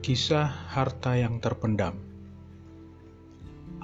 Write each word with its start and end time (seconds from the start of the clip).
Kisah 0.00 0.48
Harta 0.72 1.12
yang 1.12 1.44
Terpendam 1.44 1.92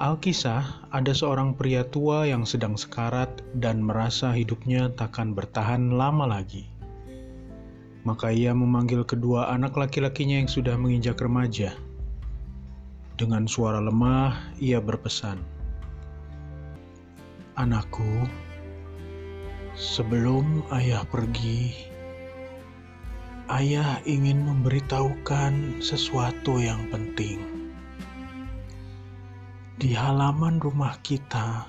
Alkisah, 0.00 0.88
ada 0.88 1.12
seorang 1.12 1.52
pria 1.52 1.84
tua 1.84 2.24
yang 2.24 2.48
sedang 2.48 2.72
sekarat 2.72 3.44
dan 3.60 3.84
merasa 3.84 4.32
hidupnya 4.32 4.88
takkan 4.96 5.36
bertahan 5.36 5.92
lama 5.92 6.24
lagi. 6.24 6.72
Maka 8.08 8.32
ia 8.32 8.56
memanggil 8.56 9.04
kedua 9.04 9.52
anak 9.52 9.76
laki-lakinya 9.76 10.40
yang 10.40 10.48
sudah 10.48 10.80
menginjak 10.80 11.20
remaja. 11.20 11.76
Dengan 13.20 13.44
suara 13.44 13.84
lemah, 13.84 14.56
ia 14.56 14.80
berpesan, 14.80 15.36
"Anakku, 17.60 18.24
sebelum 19.76 20.64
ayah 20.72 21.04
pergi, 21.12 21.92
ayah 23.46 24.02
ingin 24.02 24.42
memberitahukan 24.42 25.78
sesuatu 25.78 26.58
yang 26.58 26.82
penting. 26.90 27.38
Di 29.78 29.94
halaman 29.94 30.58
rumah 30.58 30.98
kita, 31.06 31.62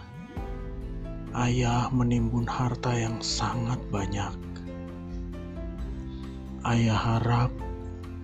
ayah 1.37 1.85
menimbun 1.93 2.49
harta 2.49 2.97
yang 2.97 3.21
sangat 3.21 3.77
banyak. 3.93 4.33
Ayah 6.65 6.97
harap 6.97 7.53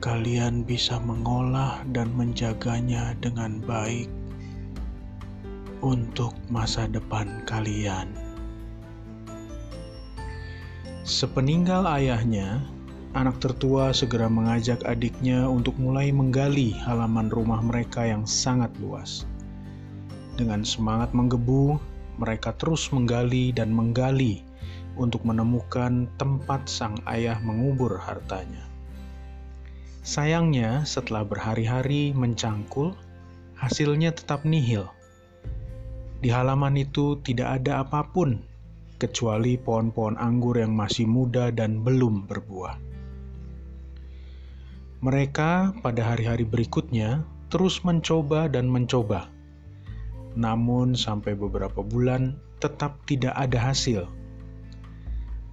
kalian 0.02 0.66
bisa 0.66 0.98
mengolah 1.06 1.86
dan 1.94 2.10
menjaganya 2.18 3.14
dengan 3.22 3.62
baik 3.62 4.10
untuk 5.86 6.34
masa 6.50 6.90
depan 6.90 7.46
kalian. 7.46 8.10
Sepeninggal 11.04 11.84
ayahnya, 11.84 12.64
anak 13.14 13.38
tertua 13.38 13.94
segera 13.94 14.26
mengajak 14.26 14.82
adiknya 14.90 15.46
untuk 15.46 15.78
mulai 15.78 16.10
menggali 16.10 16.74
halaman 16.74 17.30
rumah 17.30 17.62
mereka 17.62 18.10
yang 18.10 18.26
sangat 18.26 18.74
luas. 18.82 19.30
Dengan 20.34 20.66
semangat 20.66 21.14
menggebu, 21.14 21.78
mereka 22.18 22.58
terus 22.58 22.90
menggali 22.90 23.54
dan 23.54 23.70
menggali 23.70 24.42
untuk 24.98 25.22
menemukan 25.26 26.10
tempat 26.18 26.66
sang 26.66 26.98
ayah 27.06 27.38
mengubur 27.42 28.02
hartanya. 28.02 28.66
Sayangnya, 30.02 30.84
setelah 30.84 31.22
berhari-hari 31.24 32.18
mencangkul, 32.18 32.98
hasilnya 33.56 34.12
tetap 34.12 34.42
nihil. 34.44 34.90
Di 36.20 36.34
halaman 36.34 36.82
itu 36.82 37.22
tidak 37.22 37.62
ada 37.62 37.86
apa 37.86 38.10
pun 38.10 38.42
kecuali 38.98 39.56
pohon-pohon 39.56 40.18
anggur 40.18 40.58
yang 40.58 40.74
masih 40.74 41.06
muda 41.06 41.54
dan 41.54 41.84
belum 41.86 42.26
berbuah. 42.26 42.93
Mereka 45.04 45.84
pada 45.84 46.16
hari-hari 46.16 46.48
berikutnya 46.48 47.28
terus 47.52 47.84
mencoba 47.84 48.48
dan 48.48 48.72
mencoba. 48.72 49.28
Namun 50.40 50.96
sampai 50.96 51.36
beberapa 51.36 51.84
bulan 51.84 52.40
tetap 52.64 53.04
tidak 53.04 53.36
ada 53.36 53.60
hasil. 53.60 54.08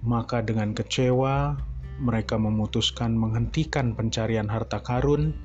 Maka 0.07 0.39
dengan 0.39 0.71
kecewa, 0.71 1.59
mereka 1.99 2.39
memutuskan 2.39 3.11
menghentikan 3.11 3.91
pencarian 3.91 4.47
harta 4.47 4.79
karun 4.79 5.35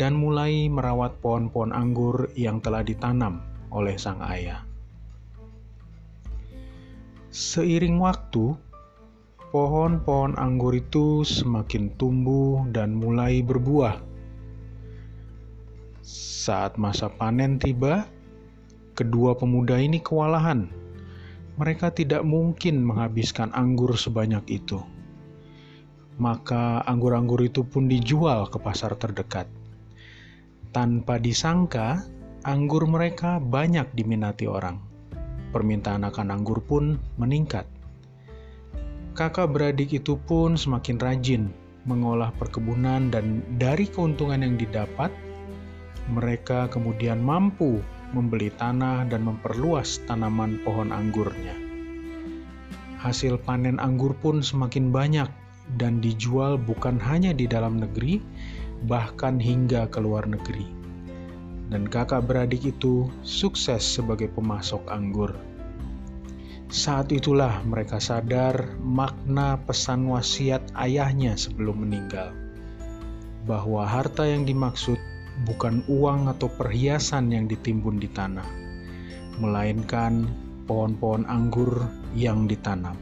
dan 0.00 0.16
mulai 0.16 0.72
merawat 0.72 1.20
pohon-pohon 1.20 1.76
anggur 1.76 2.32
yang 2.40 2.64
telah 2.64 2.80
ditanam 2.80 3.44
oleh 3.68 4.00
sang 4.00 4.24
ayah. 4.24 4.64
Seiring 7.28 8.00
waktu, 8.00 8.56
pohon-pohon 9.54 10.34
anggur 10.34 10.74
itu 10.74 11.22
semakin 11.22 11.94
tumbuh 11.94 12.66
dan 12.74 12.98
mulai 12.98 13.42
berbuah. 13.42 14.02
Saat 16.02 16.78
masa 16.78 17.10
panen 17.10 17.58
tiba, 17.58 18.06
kedua 18.98 19.38
pemuda 19.38 19.78
ini 19.78 20.02
kewalahan. 20.02 20.70
Mereka 21.56 21.94
tidak 21.94 22.22
mungkin 22.26 22.84
menghabiskan 22.84 23.54
anggur 23.54 23.94
sebanyak 23.96 24.44
itu. 24.50 24.82
Maka 26.16 26.84
anggur-anggur 26.84 27.40
itu 27.44 27.64
pun 27.64 27.88
dijual 27.88 28.48
ke 28.50 28.58
pasar 28.60 28.94
terdekat. 28.98 29.48
Tanpa 30.74 31.16
disangka, 31.16 32.04
anggur 32.44 32.84
mereka 32.84 33.40
banyak 33.40 33.88
diminati 33.96 34.44
orang. 34.44 34.80
Permintaan 35.52 36.04
akan 36.04 36.28
anggur 36.28 36.60
pun 36.60 37.00
meningkat 37.16 37.64
kakak 39.16 39.48
beradik 39.56 39.96
itu 39.96 40.20
pun 40.28 40.60
semakin 40.60 41.00
rajin 41.00 41.48
mengolah 41.88 42.28
perkebunan 42.36 43.08
dan 43.08 43.40
dari 43.56 43.88
keuntungan 43.88 44.44
yang 44.44 44.60
didapat, 44.60 45.08
mereka 46.12 46.68
kemudian 46.68 47.24
mampu 47.24 47.80
membeli 48.12 48.52
tanah 48.60 49.08
dan 49.08 49.24
memperluas 49.24 50.04
tanaman 50.04 50.60
pohon 50.62 50.92
anggurnya. 50.92 51.56
Hasil 53.00 53.40
panen 53.40 53.80
anggur 53.80 54.12
pun 54.20 54.44
semakin 54.44 54.92
banyak 54.92 55.30
dan 55.80 55.98
dijual 56.04 56.60
bukan 56.60 57.00
hanya 57.00 57.32
di 57.32 57.48
dalam 57.48 57.80
negeri, 57.80 58.20
bahkan 58.84 59.40
hingga 59.40 59.88
ke 59.88 59.98
luar 59.98 60.28
negeri. 60.28 60.68
Dan 61.72 61.88
kakak 61.88 62.28
beradik 62.30 62.62
itu 62.62 63.10
sukses 63.26 63.82
sebagai 63.82 64.30
pemasok 64.36 64.86
anggur. 64.92 65.34
Saat 66.66 67.14
itulah 67.14 67.62
mereka 67.62 68.02
sadar 68.02 68.74
makna 68.82 69.54
pesan 69.70 70.10
wasiat 70.10 70.66
ayahnya 70.74 71.38
sebelum 71.38 71.86
meninggal, 71.86 72.34
bahwa 73.46 73.86
harta 73.86 74.26
yang 74.26 74.42
dimaksud 74.42 74.98
bukan 75.46 75.86
uang 75.86 76.26
atau 76.26 76.50
perhiasan 76.50 77.30
yang 77.30 77.46
ditimbun 77.46 78.02
di 78.02 78.10
tanah, 78.10 78.46
melainkan 79.38 80.26
pohon-pohon 80.66 81.22
anggur 81.30 81.86
yang 82.18 82.50
ditanam. 82.50 82.98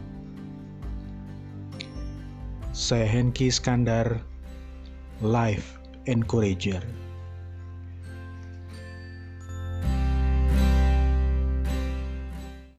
Saya 2.77 3.09
Henki 3.09 3.49
Skandar, 3.49 4.21
Life 5.25 5.81
Encourager. 6.05 7.04